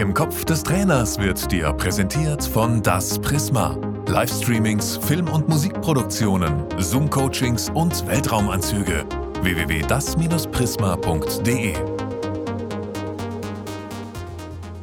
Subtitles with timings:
[0.00, 3.76] Im Kopf des Trainers wird dir präsentiert von Das Prisma.
[4.06, 9.04] Livestreamings, Film- und Musikproduktionen, Zoom-Coachings und Weltraumanzüge.
[9.42, 11.99] www.das-prisma.de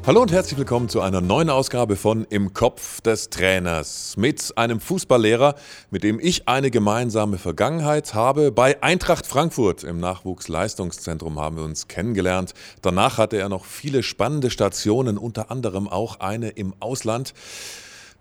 [0.08, 4.80] Hallo und herzlich willkommen zu einer neuen Ausgabe von Im Kopf des Trainers mit einem
[4.80, 5.56] Fußballlehrer,
[5.92, 8.54] mit dem ich eine gemeinsame Vergangenheit habe.
[8.54, 12.54] Bei Eintracht Frankfurt im Nachwuchsleistungszentrum haben wir uns kennengelernt.
[12.82, 17.34] Danach hatte er noch viele spannende Stationen, unter anderem auch eine im Ausland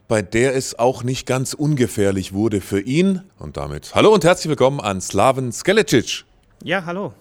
[0.08, 3.22] bei der es auch nicht ganz ungefährlich wurde für ihn.
[3.38, 6.24] Und damit hallo und herzlich willkommen an Slaven Skelecic.
[6.64, 7.12] Ja, hallo.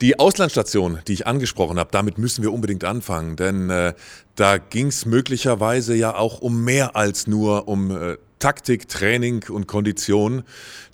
[0.00, 3.94] Die Auslandsstation, die ich angesprochen habe, damit müssen wir unbedingt anfangen, denn äh,
[4.34, 9.66] da ging es möglicherweise ja auch um mehr als nur um äh, Taktik, Training und
[9.68, 10.42] Kondition,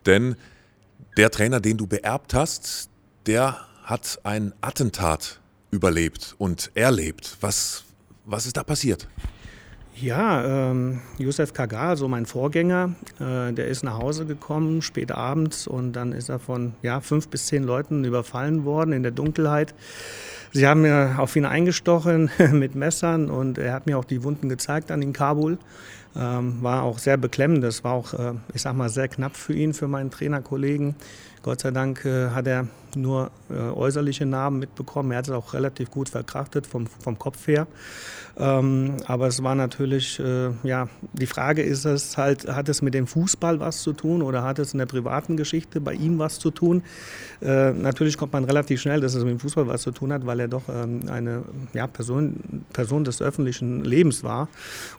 [0.06, 0.36] denn
[1.16, 2.90] der Trainer, den du beerbt hast,
[3.26, 5.40] der hat ein Attentat
[5.70, 7.38] überlebt und erlebt.
[7.40, 7.84] Was,
[8.24, 9.08] was ist da passiert?
[10.00, 15.66] Ja, ähm, Josef Kagar, so mein Vorgänger, äh, der ist nach Hause gekommen, spät abends,
[15.66, 19.74] und dann ist er von ja, fünf bis zehn Leuten überfallen worden in der Dunkelheit.
[20.52, 24.48] Sie haben mir auf ihn eingestochen mit Messern und er hat mir auch die Wunden
[24.48, 25.58] gezeigt an in Kabul.
[26.16, 27.62] Ähm, war auch sehr beklemmend.
[27.62, 30.96] Das war auch, äh, ich sag mal, sehr knapp für ihn, für meinen Trainerkollegen.
[31.42, 35.12] Gott sei Dank äh, hat er nur äh, äußerliche Narben mitbekommen.
[35.12, 37.66] Er hat es auch relativ gut verkraftet vom, vom Kopf her.
[38.36, 42.94] Ähm, aber es war natürlich, äh, ja, die Frage ist es halt, hat es mit
[42.94, 46.38] dem Fußball was zu tun oder hat es in der privaten Geschichte bei ihm was
[46.38, 46.82] zu tun?
[47.42, 50.40] Natürlich kommt man relativ schnell, dass es mit dem Fußball was zu tun hat, weil
[50.40, 54.48] er doch ähm, eine ja, Person, Person des öffentlichen Lebens war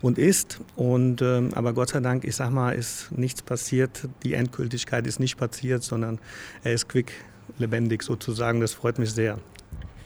[0.02, 0.60] und ist.
[0.76, 4.08] Und, ähm, aber Gott sei Dank, ich sag mal, ist nichts passiert.
[4.24, 6.18] Die Endgültigkeit ist nicht passiert, sondern
[6.64, 7.14] er ist quick
[7.58, 8.62] lebendig sozusagen.
[8.62, 9.38] Das freut mich sehr.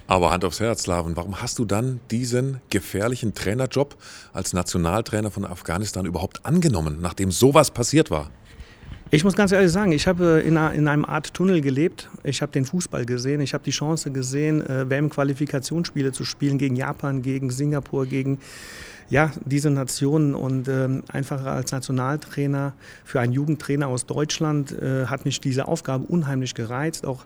[0.08, 3.95] Aber Hand aufs Herz, Slaven, warum hast du dann diesen gefährlichen Trainerjob
[4.34, 8.30] als Nationaltrainer von Afghanistan überhaupt angenommen, nachdem sowas passiert war?
[9.12, 12.09] Ich muss ganz ehrlich sagen, ich habe in, einem Art Tunnel gelebt.
[12.24, 13.40] Ich habe den Fußball gesehen.
[13.40, 18.40] Ich habe die Chance gesehen, äh, WM-Qualifikationsspiele zu spielen gegen Japan, gegen Singapur, gegen
[19.10, 22.74] ja, diese Nationen und ähm, einfach als Nationaltrainer
[23.04, 27.06] für einen Jugendtrainer aus Deutschland äh, hat mich diese Aufgabe unheimlich gereizt.
[27.06, 27.26] Auch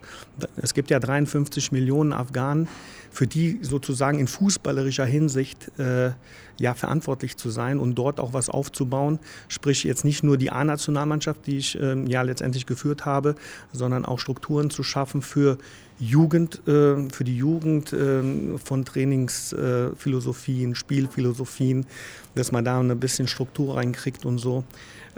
[0.57, 2.67] es gibt ja 53 Millionen Afghanen,
[3.11, 6.11] für die sozusagen in fußballerischer Hinsicht äh,
[6.57, 9.19] ja, verantwortlich zu sein und dort auch was aufzubauen.
[9.47, 13.35] Sprich jetzt nicht nur die A-Nationalmannschaft, die ich äh, ja letztendlich geführt habe,
[13.71, 15.57] sondern auch Strukturen zu schaffen für
[15.99, 21.85] Jugend, äh, für die Jugend äh, von Trainingsphilosophien, Spielphilosophien,
[22.35, 24.63] dass man da ein bisschen Struktur reinkriegt und so.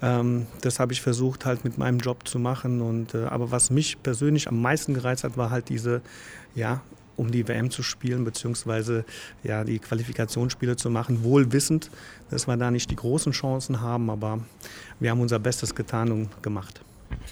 [0.01, 2.81] Ähm, das habe ich versucht halt mit meinem Job zu machen.
[2.81, 6.01] Und, äh, aber was mich persönlich am meisten gereizt hat, war halt diese,
[6.55, 6.81] ja,
[7.15, 9.05] um die WM zu spielen, beziehungsweise
[9.43, 11.91] ja, die Qualifikationsspiele zu machen, wohl wissend,
[12.31, 14.39] dass wir da nicht die großen Chancen haben, aber
[14.99, 16.81] wir haben unser Bestes getan und gemacht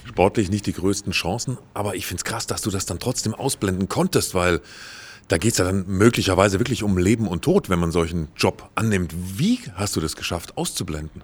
[0.06, 3.34] sportlich nicht die größten Chancen, aber ich finde es krass, dass du das dann trotzdem
[3.34, 4.60] ausblenden konntest, weil
[5.28, 8.68] da geht es ja dann möglicherweise wirklich um Leben und Tod, wenn man solchen Job
[8.74, 9.14] annimmt.
[9.38, 11.22] Wie hast du das geschafft, auszublenden?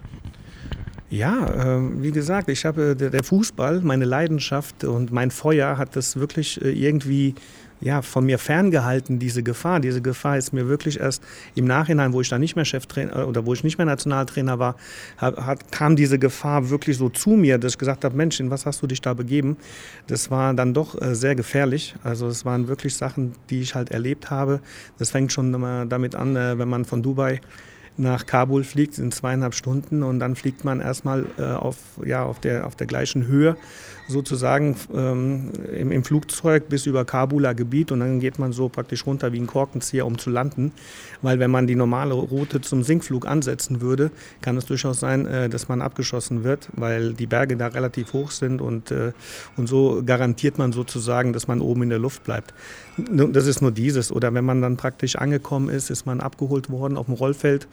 [1.09, 6.17] Ja, äh, wie gesagt, ich habe der Fußball, meine Leidenschaft und mein Feuer hat das
[6.17, 7.35] wirklich äh, irgendwie
[7.81, 9.81] ja, von mir ferngehalten, diese Gefahr.
[9.81, 11.23] Diese Gefahr ist mir wirklich erst
[11.55, 14.59] im Nachhinein, wo ich dann nicht mehr Cheftrainer äh, oder wo ich nicht mehr Nationaltrainer
[14.59, 14.77] war,
[15.19, 18.67] hat, kam diese Gefahr wirklich so zu mir, dass ich gesagt habe, Mensch, in was
[18.67, 19.57] hast du dich da begeben?
[20.07, 21.95] Das war dann doch äh, sehr gefährlich.
[22.03, 24.61] Also es waren wirklich Sachen, die ich halt erlebt habe.
[24.99, 25.53] Das fängt schon
[25.89, 27.41] damit an, äh, wenn man von Dubai
[27.99, 32.41] nach Kabul fliegt in zweieinhalb Stunden und dann fliegt man erstmal äh, auf, ja, auf,
[32.41, 33.57] der, auf der gleichen Höhe
[34.09, 39.07] sozusagen ähm, im, im, Flugzeug bis über Kabuler Gebiet und dann geht man so praktisch
[39.07, 40.73] runter wie ein Korkenzieher, um zu landen.
[41.23, 44.11] Weil wenn man die normale Route zum Sinkflug ansetzen würde,
[44.43, 48.31] kann es durchaus sein, äh, dass man abgeschossen wird, weil die Berge da relativ hoch
[48.31, 49.13] sind und, äh,
[49.57, 52.55] und so garantiert man sozusagen, dass man oben in der Luft bleibt.
[52.99, 54.11] Das ist nur dieses.
[54.11, 57.69] Oder wenn man dann praktisch angekommen ist, ist man abgeholt worden auf dem Rollfeld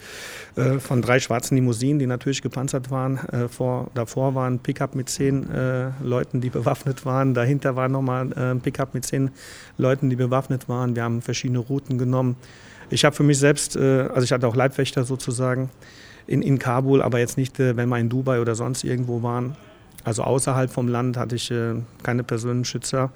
[0.55, 3.17] äh, von drei schwarzen Limousinen, die natürlich gepanzert waren.
[3.29, 5.91] Äh, vor, davor war ein Pickup mit zehn äh,
[6.23, 7.33] Leuten, die bewaffnet waren.
[7.33, 9.31] Dahinter war nochmal äh, ein Pickup mit zehn
[9.77, 10.95] Leuten, die bewaffnet waren.
[10.95, 12.37] Wir haben verschiedene Routen genommen.
[12.89, 15.69] Ich habe für mich selbst, äh, also ich hatte auch Leibwächter sozusagen
[16.25, 19.57] in, in Kabul, aber jetzt nicht, äh, wenn wir in Dubai oder sonst irgendwo waren.
[20.05, 21.53] Also außerhalb vom Land hatte ich
[22.03, 23.09] keine Personenschützer.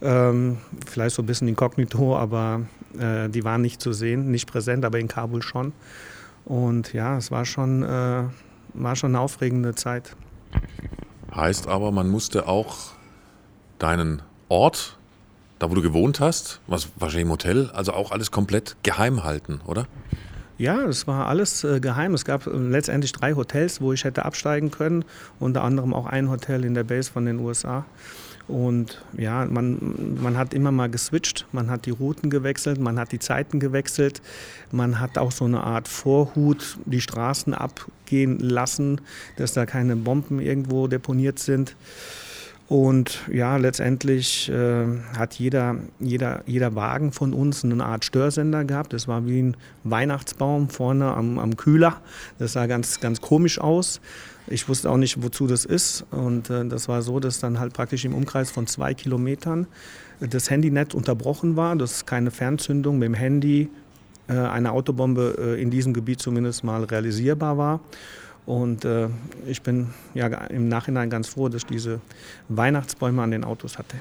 [0.00, 2.60] Ähm, vielleicht so ein bisschen inkognito, aber
[2.94, 5.72] die waren nicht zu sehen, nicht präsent, aber in Kabul schon.
[6.44, 10.16] Und ja, es war schon, war schon eine aufregende Zeit.
[11.34, 12.92] Heißt aber, man musste auch
[13.78, 14.96] deinen Ort,
[15.58, 19.60] da wo du gewohnt hast, was wahrscheinlich im Hotel, also auch alles komplett geheim halten,
[19.66, 19.86] oder?
[20.58, 22.14] Ja, es war alles äh, geheim.
[22.14, 25.04] Es gab äh, letztendlich drei Hotels, wo ich hätte absteigen können,
[25.38, 27.84] unter anderem auch ein Hotel in der Base von den USA.
[28.48, 33.12] Und ja, man, man hat immer mal geswitcht, man hat die Routen gewechselt, man hat
[33.12, 34.22] die Zeiten gewechselt,
[34.72, 39.02] man hat auch so eine Art Vorhut die Straßen abgehen lassen,
[39.36, 41.76] dass da keine Bomben irgendwo deponiert sind.
[42.68, 44.84] Und ja, letztendlich äh,
[45.16, 48.92] hat jeder, jeder, jeder Wagen von uns eine Art Störsender gehabt.
[48.92, 51.96] Das war wie ein Weihnachtsbaum vorne am, am Kühler.
[52.38, 54.02] Das sah ganz, ganz komisch aus.
[54.50, 56.04] Ich wusste auch nicht, wozu das ist.
[56.10, 59.66] Und äh, das war so, dass dann halt praktisch im Umkreis von zwei Kilometern
[60.20, 63.70] das Handynetz unterbrochen war, dass keine Fernzündung mit dem Handy
[64.28, 67.80] äh, eine Autobombe äh, in diesem Gebiet zumindest mal realisierbar war.
[68.46, 69.08] Und äh,
[69.46, 72.00] ich bin ja im Nachhinein ganz froh, dass ich diese
[72.48, 73.96] Weihnachtsbäume an den Autos hatte.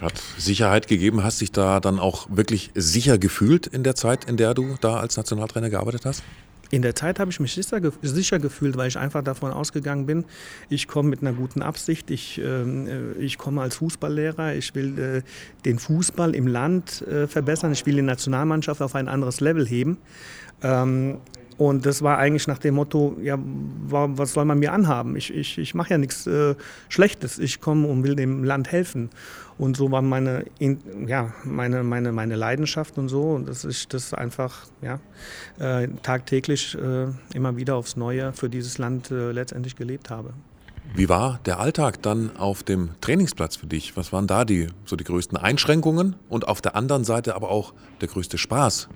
[0.00, 4.38] Hat Sicherheit gegeben, hast dich da dann auch wirklich sicher gefühlt in der Zeit, in
[4.38, 6.22] der du da als Nationaltrainer gearbeitet hast?
[6.70, 7.80] In der Zeit habe ich mich sicher,
[8.38, 10.24] gefühlt, weil ich einfach davon ausgegangen bin,
[10.68, 15.22] ich komme mit einer guten Absicht, ich, äh, ich komme als Fußballlehrer, ich will äh,
[15.64, 19.98] den Fußball im Land äh, verbessern, ich will die Nationalmannschaft auf ein anderes Level heben.
[20.62, 21.18] Ähm,
[21.60, 25.14] und das war eigentlich nach dem Motto, ja, was soll man mir anhaben?
[25.14, 26.54] Ich, ich, ich mache ja nichts äh,
[26.88, 27.38] Schlechtes.
[27.38, 29.10] Ich komme und will dem Land helfen.
[29.60, 30.46] Und so war meine,
[31.06, 33.38] ja, meine, meine, meine Leidenschaft und so.
[33.40, 35.00] Dass ich das einfach ja,
[35.58, 40.32] äh, tagtäglich äh, immer wieder aufs Neue für dieses Land äh, letztendlich gelebt habe.
[40.94, 43.98] Wie war der Alltag dann auf dem Trainingsplatz für dich?
[43.98, 47.74] Was waren da die, so die größten Einschränkungen und auf der anderen Seite aber auch
[48.00, 48.88] der größte Spaß?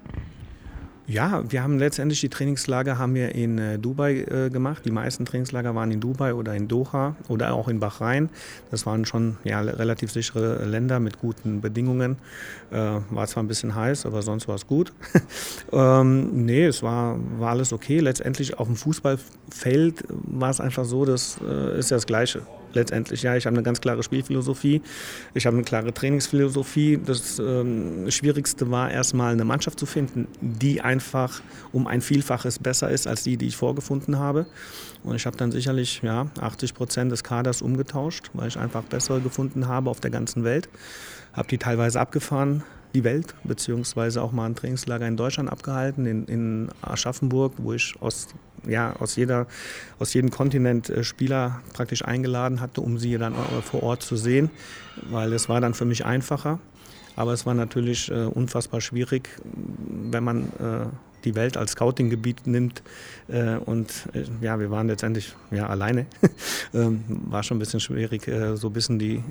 [1.07, 4.87] Ja, wir haben letztendlich die Trainingslager haben wir in äh, Dubai äh, gemacht.
[4.87, 8.31] Die meisten Trainingslager waren in Dubai oder in Doha oder auch in Bahrain.
[8.71, 12.17] Das waren schon ja, relativ sichere Länder mit guten Bedingungen.
[12.71, 14.95] Äh, war zwar ein bisschen heiß, aber sonst war es gut.
[15.73, 18.01] ähm, nee, es war, war alles okay.
[18.01, 22.41] Letztendlich auf dem Fußballfeld war es einfach so, das äh, ist ja das Gleiche
[22.75, 23.23] letztendlich.
[23.23, 24.83] Ja, ich habe eine ganz klare Spielphilosophie,
[25.35, 27.01] ich habe eine klare Trainingsphilosophie.
[27.05, 31.41] Das ähm, Schwierigste war erstmal eine Mannschaft zu finden, die einfach
[31.73, 34.47] um ein Vielfaches besser ist als die, die ich vorgefunden habe.
[35.03, 39.21] Und ich habe dann sicherlich ja, 80 Prozent des Kaders umgetauscht, weil ich einfach bessere
[39.21, 40.69] gefunden habe auf der ganzen Welt.
[41.33, 42.63] Habe die teilweise abgefahren,
[42.95, 47.95] die Welt, beziehungsweise auch mal ein Trainingslager in Deutschland abgehalten, in, in Aschaffenburg, wo ich
[48.01, 48.29] aus
[48.69, 49.47] ja, aus, jeder,
[49.99, 54.51] aus jedem Kontinent äh, Spieler praktisch eingeladen hatte, um sie dann vor Ort zu sehen,
[55.11, 56.59] weil es war dann für mich einfacher.
[57.17, 60.87] Aber es war natürlich äh, unfassbar schwierig, wenn man äh,
[61.25, 62.83] die Welt als Scouting-Gebiet nimmt.
[63.29, 66.07] Äh, und äh, ja, wir waren letztendlich ja, alleine.
[66.75, 69.23] ähm, war schon ein bisschen schwierig, äh, so ein bisschen die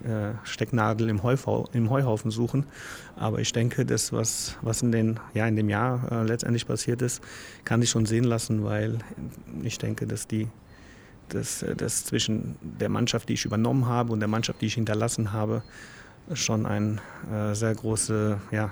[0.43, 2.65] Stecknadel im, Heufau im, Heuhaufen suchen.
[3.15, 7.21] Aber ich denke, das, was, was in, den, ja, in dem Jahr letztendlich passiert ist,
[7.63, 8.99] kann sich schon sehen lassen, weil
[9.63, 10.47] ich denke, dass die
[11.29, 15.31] dass das zwischen der Mannschaft, die ich übernommen habe und der Mannschaft, die ich hinterlassen
[15.31, 15.63] habe,
[16.33, 17.01] schon ein
[17.31, 18.71] äh, sehr große, ja,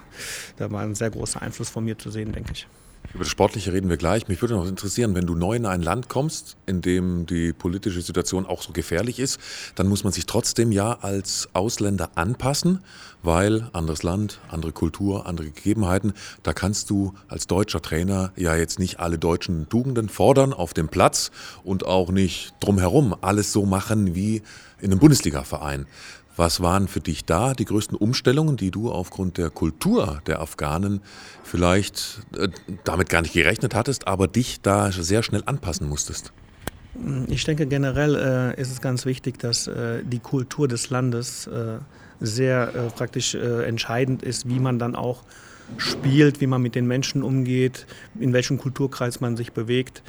[0.58, 2.68] da war ein sehr großer Einfluss von mir zu sehen, denke ich.
[3.14, 4.30] Über das Sportliche reden wir gleich.
[4.30, 8.02] Mich würde noch interessieren, wenn du neu in ein Land kommst, in dem die politische
[8.02, 9.40] Situation auch so gefährlich ist,
[9.76, 12.80] dann muss man sich trotzdem ja als Ausländer anpassen,
[13.22, 16.14] weil anderes Land, andere Kultur, andere Gegebenheiten,
[16.44, 20.88] da kannst du als deutscher Trainer ja jetzt nicht alle deutschen Tugenden fordern auf dem
[20.88, 21.32] Platz
[21.64, 24.42] und auch nicht drumherum alles so machen wie
[24.80, 25.86] in einem Bundesliga-Verein.
[26.36, 31.02] Was waren für dich da die größten Umstellungen, die du aufgrund der Kultur der Afghanen
[31.44, 32.50] vielleicht äh,
[32.84, 36.32] damit gar nicht gerechnet hattest, aber dich da sehr schnell anpassen musstest?
[37.28, 38.16] Ich denke generell
[38.58, 41.78] äh, ist es ganz wichtig, dass äh, die Kultur des Landes äh,
[42.20, 45.24] sehr äh, praktisch äh, entscheidend ist, wie man dann auch
[45.78, 47.86] spielt, wie man mit den Menschen umgeht,
[48.20, 50.02] in welchem Kulturkreis man sich bewegt.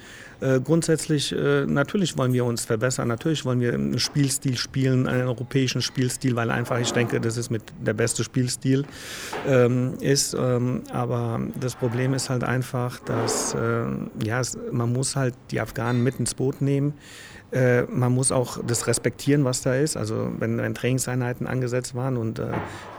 [0.43, 5.29] Äh, grundsätzlich, äh, natürlich wollen wir uns verbessern, natürlich wollen wir einen Spielstil spielen, einen
[5.29, 8.85] europäischen Spielstil, weil einfach ich denke, das ist mit der beste Spielstil
[9.47, 10.35] ähm, ist.
[10.35, 13.85] Ähm, aber das Problem ist halt einfach, dass äh,
[14.25, 16.95] ja, es, man muss halt die Afghanen mit ins Boot nehmen.
[17.53, 19.97] Äh, man muss auch das respektieren, was da ist.
[19.97, 22.47] Also wenn, wenn Trainingseinheiten angesetzt waren und äh,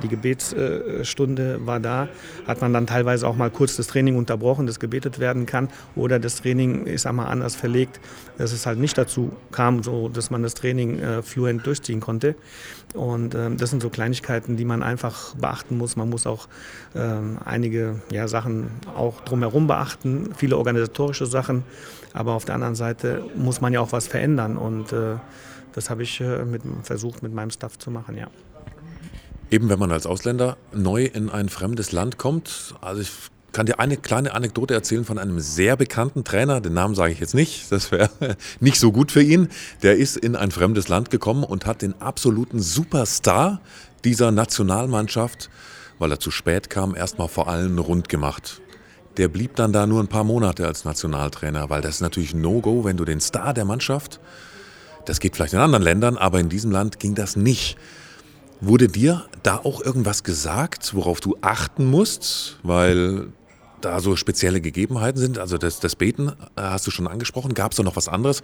[0.03, 2.07] die Gebetsstunde war da,
[2.45, 5.69] hat man dann teilweise auch mal kurz das Training unterbrochen, das gebetet werden kann.
[5.95, 7.99] Oder das Training, ich sag mal, anders verlegt,
[8.37, 12.35] dass es halt nicht dazu kam, so dass man das Training äh, fluent durchziehen konnte.
[12.93, 15.95] Und ähm, das sind so Kleinigkeiten, die man einfach beachten muss.
[15.95, 16.47] Man muss auch
[16.95, 21.63] ähm, einige ja, Sachen auch drumherum beachten, viele organisatorische Sachen.
[22.13, 25.15] Aber auf der anderen Seite muss man ja auch was verändern und äh,
[25.73, 28.27] das habe ich äh, mit, versucht mit meinem Staff zu machen, ja.
[29.49, 33.11] Eben wenn man als Ausländer neu in ein fremdes Land kommt, also ich
[33.51, 36.59] kann dir eine kleine Anekdote erzählen von einem sehr bekannten Trainer.
[36.59, 38.09] Den Namen sage ich jetzt nicht, das wäre
[38.59, 39.47] nicht so gut für ihn.
[39.83, 43.61] Der ist in ein fremdes Land gekommen und hat den absoluten Superstar
[44.03, 45.49] dieser Nationalmannschaft,
[45.99, 48.59] weil er zu spät kam, erstmal vor allen rund gemacht.
[49.17, 52.83] Der blieb dann da nur ein paar Monate als Nationaltrainer, weil das ist natürlich No-Go,
[52.83, 54.19] wenn du den Star der Mannschaft,
[55.05, 57.77] das geht vielleicht in anderen Ländern, aber in diesem Land ging das nicht.
[58.61, 62.59] Wurde dir da auch irgendwas gesagt, worauf du achten musst?
[62.63, 63.27] Weil
[63.81, 65.37] da so spezielle Gegebenheiten sind?
[65.37, 67.53] Also das, das Beten äh, hast du schon angesprochen.
[67.53, 68.41] Gab es da noch was anderes,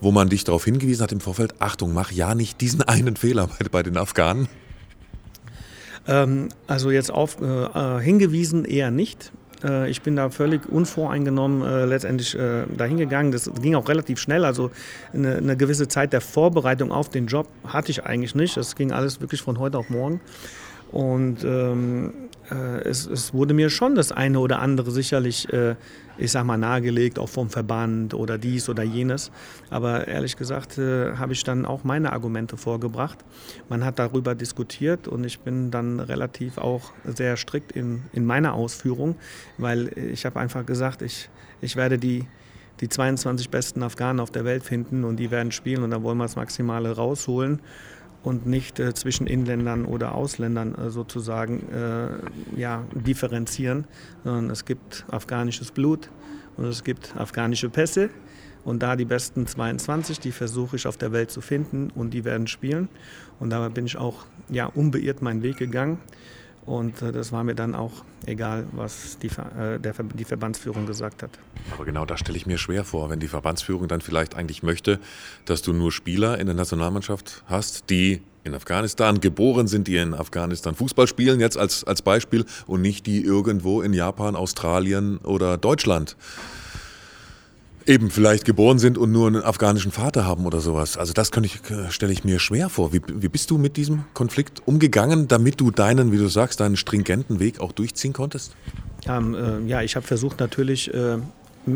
[0.00, 1.54] wo man dich darauf hingewiesen hat im Vorfeld?
[1.60, 4.48] Achtung, mach ja nicht diesen einen Fehler bei, bei den Afghanen.
[6.06, 9.32] Ähm, also jetzt auf, äh, äh hingewiesen eher nicht.
[9.64, 13.32] Äh, ich bin da völlig unvoreingenommen äh, letztendlich äh, dahin gegangen.
[13.32, 14.44] Das ging auch relativ schnell.
[14.44, 14.70] Also
[15.12, 18.56] eine, eine, gewisse Zeit der Vorbereitung auf den Job hatte ich eigentlich nicht.
[18.56, 20.20] Das ging alles wirklich von heute auf morgen.
[20.92, 22.12] Und ähm,
[22.50, 25.74] äh, es, es, wurde mir schon das eine oder andere sicherlich, äh,
[26.18, 29.30] ich sag mal, nahegelegt, auch vom Verband oder dies oder jenes.
[29.70, 33.18] Aber ehrlich gesagt äh, habe ich dann auch meine Argumente vorgebracht.
[33.70, 38.52] Man hat darüber diskutiert und ich bin dann relativ auch sehr strikt in, in meiner
[38.52, 39.16] Ausführung,
[39.56, 41.30] weil ich habe einfach gesagt, ich,
[41.62, 42.26] ich werde die
[42.80, 46.18] die 22 besten Afghanen auf der Welt finden und die werden spielen und da wollen
[46.18, 47.60] wir das Maximale rausholen
[48.22, 53.84] und nicht äh, zwischen Inländern oder Ausländern äh, sozusagen äh, ja, differenzieren,
[54.24, 56.10] sondern es gibt afghanisches Blut
[56.56, 58.10] und es gibt afghanische Pässe.
[58.64, 62.24] Und da die besten 22, die versuche ich auf der Welt zu finden und die
[62.24, 62.88] werden spielen.
[63.40, 65.98] Und dabei bin ich auch ja, unbeirrt meinen Weg gegangen.
[66.64, 71.22] Und äh, das war mir dann auch egal, was die, äh, der, die Verbandsführung gesagt
[71.22, 71.30] hat.
[71.74, 75.00] Aber genau das stelle ich mir schwer vor, wenn die Verbandsführung dann vielleicht eigentlich möchte,
[75.44, 80.14] dass du nur Spieler in der Nationalmannschaft hast, die in Afghanistan geboren sind, die in
[80.14, 85.58] Afghanistan Fußball spielen, jetzt als, als Beispiel, und nicht die irgendwo in Japan, Australien oder
[85.58, 86.16] Deutschland
[87.86, 90.96] eben vielleicht geboren sind und nur einen afghanischen Vater haben oder sowas.
[90.96, 91.60] Also das ich,
[91.90, 92.92] stelle ich mir schwer vor.
[92.92, 96.76] Wie, wie bist du mit diesem Konflikt umgegangen, damit du deinen, wie du sagst, deinen
[96.76, 98.54] stringenten Weg auch durchziehen konntest?
[99.06, 101.18] Ähm, äh, ja, ich habe versucht natürlich äh,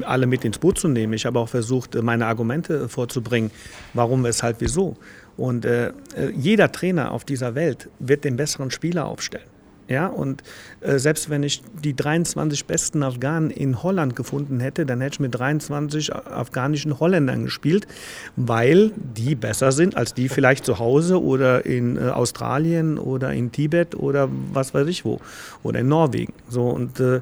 [0.03, 1.13] alle mit ins Boot zu nehmen.
[1.13, 3.51] Ich habe auch versucht, äh, meine Argumente äh, vorzubringen,
[3.95, 4.97] warum, weshalb, wieso.
[5.37, 5.93] Und äh, äh,
[6.35, 9.47] jeder Trainer auf dieser Welt wird den besseren Spieler aufstellen.
[9.88, 10.43] Ja, und
[10.81, 15.21] äh, selbst wenn ich die 23 besten Afghanen in Holland gefunden hätte, dann hätte ich
[15.21, 17.87] mit 23 afghanischen Holländern gespielt,
[18.35, 23.52] weil die besser sind als die vielleicht zu Hause oder in äh, Australien oder in
[23.52, 25.21] Tibet oder was weiß ich wo
[25.62, 26.33] oder in Norwegen.
[26.49, 27.21] So und äh,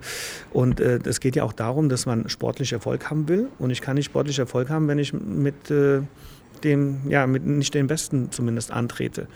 [0.52, 3.82] und äh, es geht ja auch darum, dass man sportlich Erfolg haben will und ich
[3.82, 6.00] kann nicht sportlich Erfolg haben, wenn ich mit äh,
[6.64, 9.28] dem, ja, mit nicht den Besten zumindest antrete.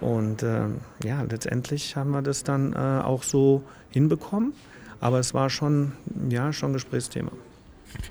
[0.00, 0.66] Und äh,
[1.04, 4.52] ja, letztendlich haben wir das dann äh, auch so hinbekommen.
[5.00, 5.92] Aber es war schon,
[6.28, 7.32] ja, schon Gesprächsthema.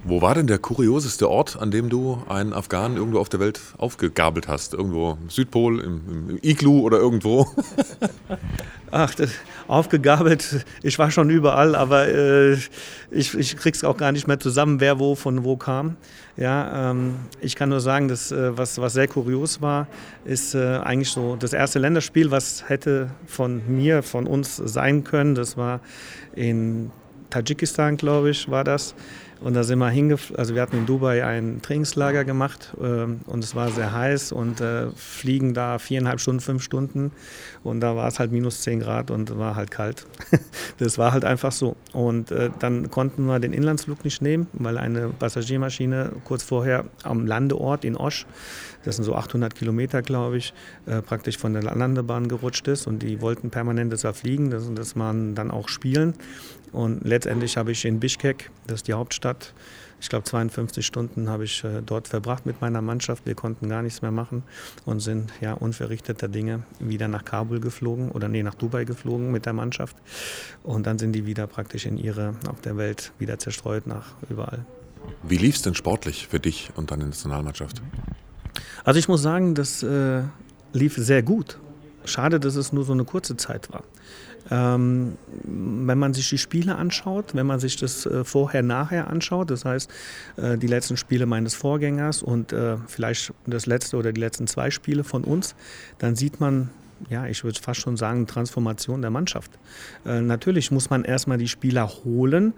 [0.03, 3.59] Wo war denn der kurioseste Ort, an dem du einen Afghanen irgendwo auf der Welt
[3.77, 4.73] aufgegabelt hast?
[4.73, 7.47] Irgendwo im Südpol, im, im Iglu oder irgendwo?
[8.91, 9.31] Ach, das,
[9.67, 12.53] aufgegabelt, ich war schon überall, aber äh,
[13.11, 15.97] ich, ich krieg's auch gar nicht mehr zusammen, wer wo von wo kam.
[16.37, 19.87] Ja, ähm, ich kann nur sagen, dass, äh, was, was sehr kurios war,
[20.25, 25.33] ist äh, eigentlich so das erste Länderspiel, was hätte von mir, von uns sein können.
[25.33, 25.79] Das war
[26.35, 26.91] in
[27.29, 28.95] Tadschikistan, glaube ich, war das.
[29.41, 33.43] Und da sind wir hingeflogen, also wir hatten in Dubai ein Trainingslager gemacht ähm, und
[33.43, 37.11] es war sehr heiß und äh, fliegen da viereinhalb Stunden, fünf Stunden
[37.63, 40.05] und da war es halt minus zehn Grad und war halt kalt.
[40.77, 41.75] das war halt einfach so.
[41.93, 47.25] Und äh, dann konnten wir den Inlandsflug nicht nehmen, weil eine Passagiermaschine kurz vorher am
[47.25, 48.25] Landeort in Osch,
[48.85, 50.53] das sind so 800 Kilometer, glaube ich,
[50.85, 54.95] äh, praktisch von der Landebahn gerutscht ist und die wollten permanent das fliegen, das, das
[54.95, 56.13] man dann auch spielen.
[56.75, 59.53] Und letztendlich habe ich in Bischkek, das ist die Hauptstadt,
[60.01, 63.25] ich glaube 52 Stunden habe ich äh, dort verbracht mit meiner Mannschaft.
[63.25, 64.43] Wir konnten gar nichts mehr machen
[64.83, 69.45] und sind ja unverrichteter Dinge wieder nach Kabul geflogen oder nee, nach Dubai geflogen mit
[69.45, 69.95] der Mannschaft.
[70.63, 74.65] Und dann sind die wieder praktisch in ihre, auf der Welt wieder zerstreut nach überall.
[75.23, 77.81] Wie lief es denn sportlich für dich und deine Nationalmannschaft?
[78.83, 80.23] Also ich muss sagen, das äh,
[80.73, 81.57] lief sehr gut.
[82.05, 83.83] Schade, dass es nur so eine kurze Zeit war.
[84.51, 89.65] Ähm, wenn man sich die Spiele anschaut, wenn man sich das äh, vorher-nachher anschaut, das
[89.65, 89.89] heißt
[90.37, 94.69] äh, die letzten Spiele meines Vorgängers und äh, vielleicht das letzte oder die letzten zwei
[94.69, 95.55] Spiele von uns,
[95.97, 96.69] dann sieht man,
[97.09, 99.51] ja, ich würde fast schon sagen, Transformation der Mannschaft.
[100.05, 102.53] Äh, natürlich muss man erstmal die Spieler holen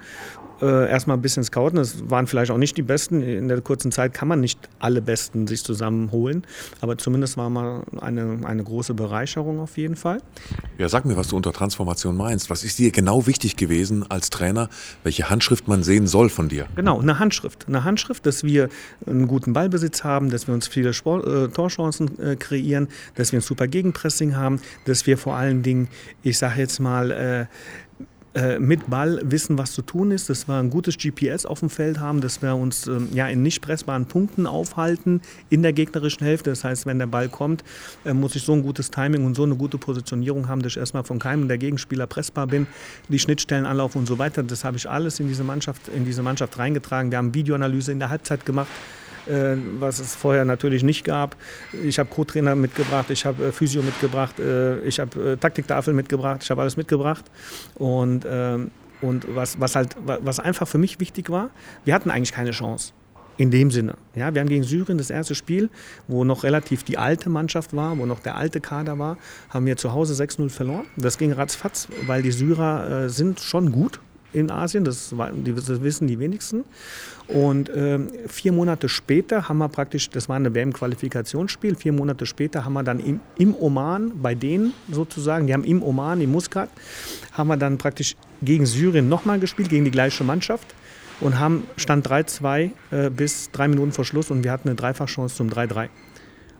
[0.61, 1.79] äh, erstmal ein bisschen scouten.
[1.79, 3.21] Es waren vielleicht auch nicht die Besten.
[3.21, 6.45] In der kurzen Zeit kann man nicht alle Besten sich zusammenholen.
[6.81, 10.21] Aber zumindest war mal eine, eine große Bereicherung auf jeden Fall.
[10.77, 12.49] Ja, sag mir, was du unter Transformation meinst.
[12.49, 14.69] Was ist dir genau wichtig gewesen als Trainer,
[15.03, 16.67] welche Handschrift man sehen soll von dir?
[16.75, 17.65] Genau, eine Handschrift.
[17.67, 18.69] Eine Handschrift, dass wir
[19.05, 23.39] einen guten Ballbesitz haben, dass wir uns viele Sport, äh, Torchancen äh, kreieren, dass wir
[23.39, 25.87] ein super Gegenpressing haben, dass wir vor allen Dingen,
[26.23, 27.45] ich sage jetzt mal, äh,
[28.37, 31.71] äh, mit Ball wissen, was zu tun ist, dass wir ein gutes GPS auf dem
[31.71, 36.23] Feld haben, dass wir uns ähm, ja, in nicht pressbaren Punkten aufhalten in der gegnerischen
[36.23, 36.51] Hälfte.
[36.51, 37.63] Das heißt, wenn der Ball kommt,
[38.05, 40.77] äh, muss ich so ein gutes Timing und so eine gute Positionierung haben, dass ich
[40.77, 42.67] erstmal von keinem der Gegenspieler pressbar bin,
[43.09, 44.43] die Schnittstellen anlaufen und so weiter.
[44.43, 47.09] Das habe ich alles in diese Mannschaft, in diese Mannschaft reingetragen.
[47.09, 48.67] Wir haben Videoanalyse in der Halbzeit gemacht
[49.29, 51.35] äh, was es vorher natürlich nicht gab.
[51.83, 56.51] Ich habe Co-Trainer mitgebracht, ich habe äh, Physio mitgebracht, äh, ich habe Taktiktafel mitgebracht, ich
[56.51, 57.25] habe alles mitgebracht.
[57.75, 61.49] Und, ähm, und was, was, halt, was einfach für mich wichtig war,
[61.85, 62.93] wir hatten eigentlich keine Chance.
[63.37, 63.93] In dem Sinne.
[64.15, 65.69] Ja, wir haben gegen Syrien das erste Spiel,
[66.07, 69.19] wo noch relativ die alte Mannschaft war, wo noch der alte Kader war,
[69.51, 70.85] haben wir zu Hause 6-0 verloren.
[70.95, 73.99] Das ging ratzfatz, weil die Syrer äh, sind schon gut
[74.37, 76.63] in Asien, das, das wissen die wenigsten.
[77.27, 82.63] Und äh, vier Monate später haben wir praktisch, das war ein WM-Qualifikationsspiel, vier Monate später
[82.63, 86.69] haben wir dann im, im Oman, bei denen sozusagen, die haben im Oman, im Muscat,
[87.33, 90.73] haben wir dann praktisch gegen Syrien nochmal gespielt, gegen die gleiche Mannschaft
[91.19, 95.35] und haben Stand 3-2 äh, bis drei Minuten vor Schluss und wir hatten eine Dreifachchance
[95.35, 95.89] zum 3-3.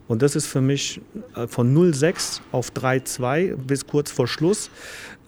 [0.08, 1.02] Und das ist für mich
[1.36, 4.70] äh, von 0-6 auf 3-2 bis kurz vor Schluss.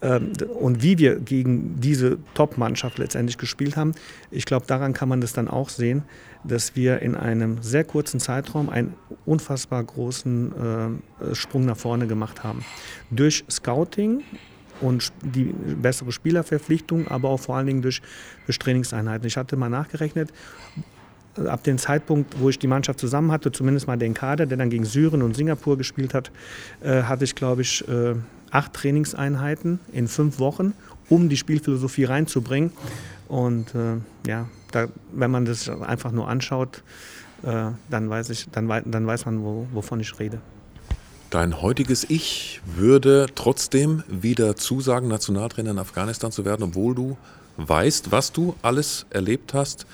[0.02, 3.94] Ähm, und wie wir gegen diese Top-Mannschaft letztendlich gespielt haben,
[4.32, 6.04] ich glaube, daran kann man das dann auch sehen,
[6.44, 8.94] dass wir in einem sehr kurzen Zeitraum einen
[9.26, 11.00] unfassbar großen
[11.32, 12.64] äh, Sprung nach vorne gemacht haben.
[13.12, 14.22] Durch Scouting
[14.82, 18.02] und die bessere Spielerverpflichtung, aber auch vor allen Dingen durch,
[18.46, 19.28] durch Trainingseinheiten.
[19.28, 20.32] Ich hatte mal nachgerechnet,
[21.48, 24.70] ab dem Zeitpunkt, wo ich die Mannschaft zusammen hatte, zumindest mal den Kader, der dann
[24.70, 26.32] gegen Syrien und Singapur gespielt hat,
[26.82, 28.16] äh, hatte ich, glaube ich, äh,
[28.52, 30.74] acht Trainingseinheiten in fünf Wochen,
[31.10, 32.72] um die Spielphilosophie reinzubringen.
[33.28, 36.84] Und äh, ja, da, wenn man das einfach nur anschaut,
[37.44, 40.40] äh, dann, weiß ich, dann, dann weiß man, wo, wovon ich rede.
[41.30, 47.18] Dein heutiges Ich würde trotzdem wieder zusagen, Nationaltrainer in Afghanistan zu werden, obwohl du
[47.58, 49.86] weißt, was du alles erlebt hast,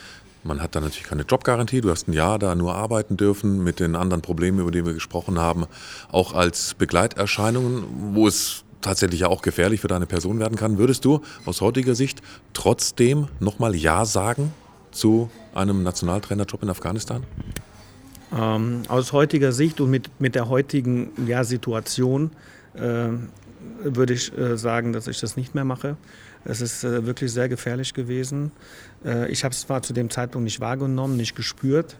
[0.46, 1.82] man hat da natürlich keine Jobgarantie.
[1.82, 4.94] Du hast ein Jahr da nur arbeiten dürfen mit den anderen Problemen, über die wir
[4.94, 5.66] gesprochen haben.
[6.12, 10.78] Auch als Begleiterscheinungen, wo es tatsächlich ja auch gefährlich für deine Person werden kann.
[10.78, 12.22] Würdest du aus heutiger Sicht
[12.54, 14.54] trotzdem nochmal Ja sagen
[14.92, 17.24] zu einem Nationaltrainerjob in Afghanistan?
[18.32, 22.32] Ähm, aus heutiger Sicht und mit, mit der heutigen ja, Situation
[22.76, 23.08] äh,
[23.84, 25.98] würde ich äh, sagen, dass ich das nicht mehr mache.
[26.46, 28.52] Es ist äh, wirklich sehr gefährlich gewesen.
[29.04, 31.98] Äh, ich habe es zwar zu dem Zeitpunkt nicht wahrgenommen, nicht gespürt,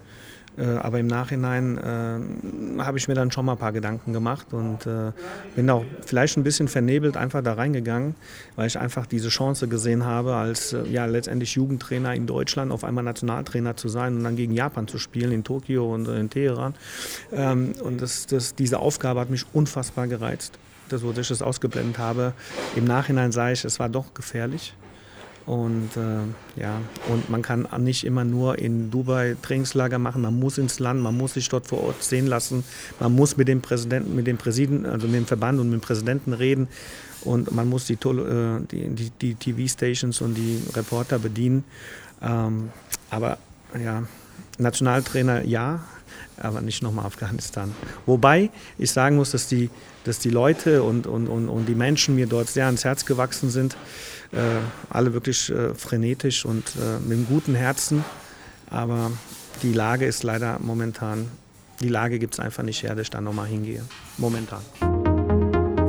[0.58, 4.54] äh, aber im Nachhinein äh, habe ich mir dann schon mal ein paar Gedanken gemacht
[4.54, 5.12] und äh,
[5.56, 8.16] bin auch vielleicht ein bisschen vernebelt einfach da reingegangen,
[8.56, 13.04] weil ich einfach diese Chance gesehen habe, als ja letztendlich Jugendtrainer in Deutschland auf einmal
[13.04, 16.76] Nationaltrainer zu sein und dann gegen Japan zu spielen, in Tokio und in Teheran.
[17.34, 20.58] Ähm, und das, das, diese Aufgabe hat mich unfassbar gereizt
[20.90, 22.34] das, wo ich das ausgeblendet habe.
[22.76, 24.74] Im Nachhinein sah ich, es war doch gefährlich.
[25.46, 30.24] Und äh, ja, und man kann nicht immer nur in Dubai Trainingslager machen.
[30.24, 32.64] Man muss ins Land, man muss sich dort vor Ort sehen lassen.
[33.00, 35.86] Man muss mit dem Präsidenten, mit dem Präsidenten, also mit dem Verband und mit dem
[35.86, 36.68] Präsidenten reden.
[37.22, 41.64] Und man muss die, äh, die, die, die TV-Stations und die Reporter bedienen.
[42.24, 42.70] Ähm,
[43.12, 43.38] aber
[43.80, 44.04] ja,
[44.58, 45.84] Nationaltrainer ja,
[46.42, 47.74] aber nicht nochmal Afghanistan.
[48.06, 49.70] Wobei ich sagen muss, dass die,
[50.04, 53.50] dass die Leute und, und, und, und die Menschen mir dort sehr ans Herz gewachsen
[53.50, 53.76] sind.
[54.32, 54.38] Äh,
[54.90, 58.04] alle wirklich äh, frenetisch und äh, mit einem guten Herzen.
[58.70, 59.12] Aber
[59.64, 61.30] die Lage ist leider momentan,
[61.80, 63.84] die Lage gibt es einfach nicht her, dass ich da nochmal hingehe.
[64.18, 64.62] Momentan.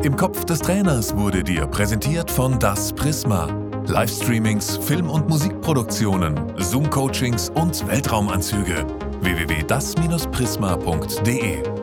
[0.02, 3.48] Im Kopf des Trainers wurde dir präsentiert von Das Prisma.
[3.88, 8.85] Livestreamings, Film- und Musikproduktionen, Zoom-Coachings und Weltraumanzüge
[9.26, 11.75] www.das-prisma.de